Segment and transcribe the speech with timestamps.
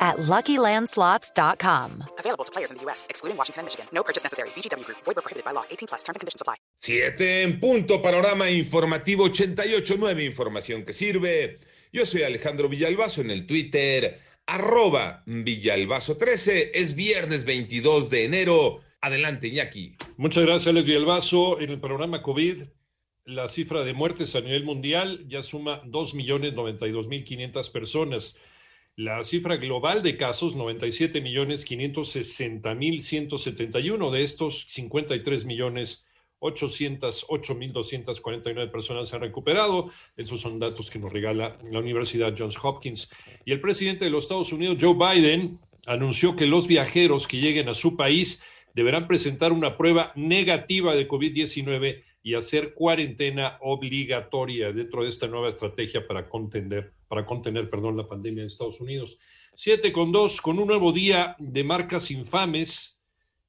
[0.00, 2.04] at LuckyLandSlots.com.
[2.18, 3.86] Available to players in the U.S., excluding Washington and Michigan.
[3.92, 4.48] No purchase necessary.
[4.56, 4.98] VGW Group.
[5.04, 5.64] Void where prohibited by law.
[5.70, 6.02] 18 plus.
[6.02, 6.56] Terms and conditions apply.
[6.76, 8.00] Siete en punto.
[8.00, 10.24] Panorama informativo 88.9.
[10.24, 11.60] Información que sirve.
[11.92, 14.18] Yo soy Alejandro Villalbazo en el Twitter.
[14.46, 16.70] Arroba Villalbazo13.
[16.74, 18.80] Es viernes 22 de enero.
[19.00, 19.96] Adelante, Iñaki.
[20.16, 21.60] Muchas gracias, Alex Villalbazo.
[21.60, 22.64] En el panorama COVID,
[23.24, 28.38] la cifra de muertes a nivel mundial ya suma 2.092.500 personas.
[29.02, 34.10] La cifra global de casos, 97 millones 560 mil 171.
[34.10, 36.06] De estos, 53 millones
[36.40, 39.90] 808 mil 249 personas se han recuperado.
[40.18, 43.10] Esos son datos que nos regala la Universidad Johns Hopkins.
[43.46, 47.70] Y el presidente de los Estados Unidos, Joe Biden, anunció que los viajeros que lleguen
[47.70, 55.04] a su país deberán presentar una prueba negativa de COVID-19 y hacer cuarentena obligatoria dentro
[55.04, 59.18] de esta nueva estrategia para contender, para contener, perdón, la pandemia en Estados Unidos.
[59.52, 63.02] Siete con dos, con un nuevo día de marcas infames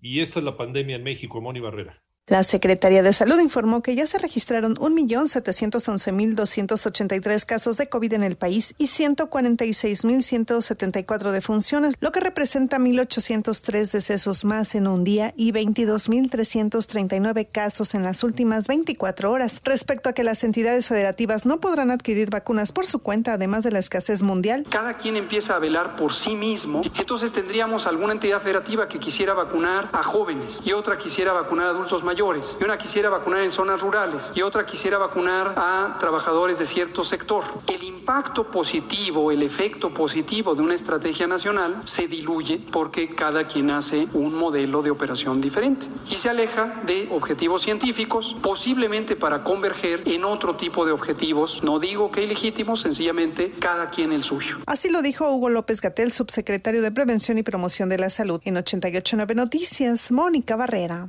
[0.00, 2.00] y esta es la pandemia en México, Moni Barrera.
[2.28, 8.36] La Secretaría de Salud informó que ya se registraron 1.711.283 casos de COVID en el
[8.36, 17.48] país y 146.174 defunciones, lo que representa 1.803 decesos más en un día y 22.339
[17.50, 19.62] casos en las últimas 24 horas.
[19.64, 23.70] Respecto a que las entidades federativas no podrán adquirir vacunas por su cuenta, además de
[23.70, 24.66] la escasez mundial.
[24.68, 26.82] Cada quien empieza a velar por sí mismo.
[26.98, 31.70] Entonces tendríamos alguna entidad federativa que quisiera vacunar a jóvenes y otra quisiera vacunar a
[31.70, 36.58] adultos mayores y una quisiera vacunar en zonas rurales y otra quisiera vacunar a trabajadores
[36.58, 37.44] de cierto sector.
[37.68, 43.70] El impacto positivo, el efecto positivo de una estrategia nacional se diluye porque cada quien
[43.70, 50.02] hace un modelo de operación diferente y se aleja de objetivos científicos, posiblemente para converger
[50.06, 54.56] en otro tipo de objetivos, no digo que ilegítimos, sencillamente cada quien el suyo.
[54.66, 58.40] Así lo dijo Hugo López Gatel, subsecretario de Prevención y Promoción de la Salud.
[58.44, 61.06] En 889 Noticias, Mónica Barrera.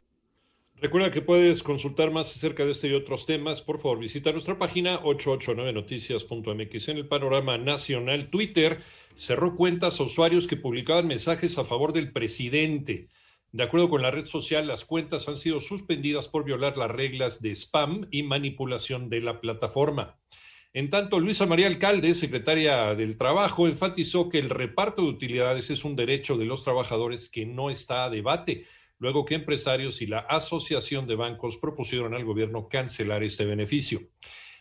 [0.81, 3.61] Recuerda que puedes consultar más acerca de este y otros temas.
[3.61, 6.87] Por favor, visita nuestra página 889noticias.mx.
[6.87, 8.79] En el panorama nacional, Twitter
[9.13, 13.09] cerró cuentas a usuarios que publicaban mensajes a favor del presidente.
[13.51, 17.41] De acuerdo con la red social, las cuentas han sido suspendidas por violar las reglas
[17.41, 20.17] de spam y manipulación de la plataforma.
[20.71, 25.83] En tanto, Luisa María Alcalde, secretaria del Trabajo, enfatizó que el reparto de utilidades es
[25.83, 28.65] un derecho de los trabajadores que no está a debate
[28.99, 34.01] luego que empresarios y la Asociación de Bancos propusieron al gobierno cancelar este beneficio.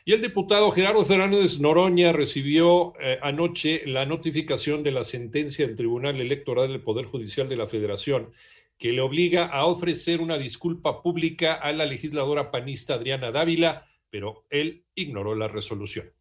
[0.04, 5.76] Y el diputado Gerardo Fernández Noroña recibió eh, anoche la notificación de la sentencia del
[5.76, 8.32] Tribunal Electoral del Poder Judicial de la Federación
[8.78, 14.46] que le obliga a ofrecer una disculpa pública a la legisladora panista Adriana Dávila, pero
[14.50, 16.12] él ignoró la resolución.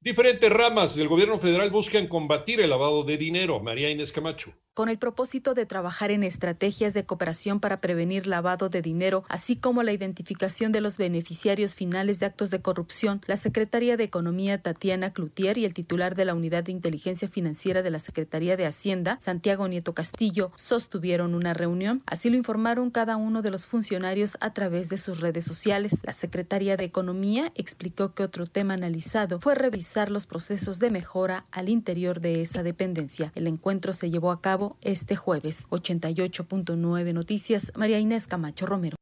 [0.00, 3.60] Diferentes ramas del gobierno federal buscan combatir el lavado de dinero.
[3.60, 8.68] María Inés Camacho con el propósito de trabajar en estrategias de cooperación para prevenir lavado
[8.68, 13.38] de dinero, así como la identificación de los beneficiarios finales de actos de corrupción, la
[13.38, 17.90] Secretaría de Economía Tatiana Cloutier y el titular de la Unidad de Inteligencia Financiera de
[17.90, 22.02] la Secretaría de Hacienda, Santiago Nieto Castillo, sostuvieron una reunión.
[22.04, 26.00] Así lo informaron cada uno de los funcionarios a través de sus redes sociales.
[26.02, 31.46] La Secretaría de Economía explicó que otro tema analizado fue revisar los procesos de mejora
[31.50, 33.32] al interior de esa dependencia.
[33.34, 35.68] El encuentro se llevó a cabo este jueves.
[35.70, 38.96] 88.9 Noticias, María Inés Camacho Romero.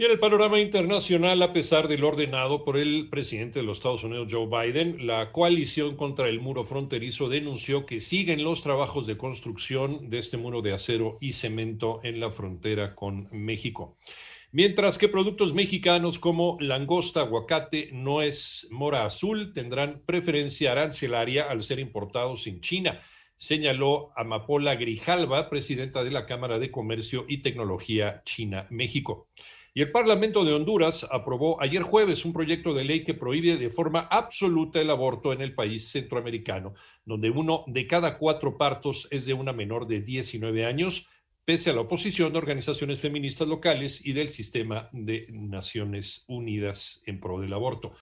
[0.00, 4.04] Y en el panorama internacional, a pesar del ordenado por el presidente de los Estados
[4.04, 9.16] Unidos, Joe Biden, la coalición contra el muro fronterizo denunció que siguen los trabajos de
[9.16, 13.96] construcción de este muro de acero y cemento en la frontera con México.
[14.52, 21.80] Mientras que productos mexicanos como langosta, aguacate, nuez, mora azul tendrán preferencia arancelaria al ser
[21.80, 23.00] importados en China
[23.38, 29.28] señaló Amapola Grijalva, presidenta de la Cámara de Comercio y Tecnología China-México.
[29.74, 33.70] Y el Parlamento de Honduras aprobó ayer jueves un proyecto de ley que prohíbe de
[33.70, 36.74] forma absoluta el aborto en el país centroamericano,
[37.04, 41.08] donde uno de cada cuatro partos es de una menor de 19 años,
[41.44, 47.20] pese a la oposición de organizaciones feministas locales y del sistema de Naciones Unidas en
[47.20, 47.92] pro del aborto.